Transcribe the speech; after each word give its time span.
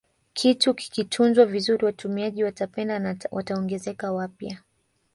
Kitu 0.33 0.73
kikitunzwa 0.73 1.45
vizuri 1.45 1.85
watumiaji 1.85 2.43
watapenda 2.43 2.99
na 2.99 3.15
wataongezeka 3.31 4.11
wapya 4.11 4.61